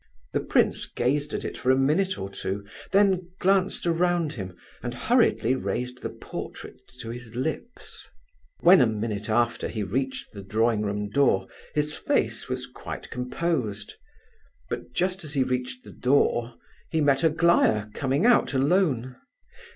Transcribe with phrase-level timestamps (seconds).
[0.33, 4.95] The prince gazed at it for a minute or two, then glanced around him, and
[4.95, 8.09] hurriedly raised the portrait to his lips.
[8.61, 11.45] When, a minute after, he reached the drawing room door,
[11.75, 13.93] his face was quite composed.
[14.71, 16.51] But just as he reached the door
[16.89, 19.17] he met Aglaya coming out alone.